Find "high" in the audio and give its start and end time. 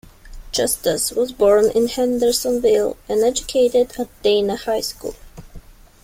4.55-4.81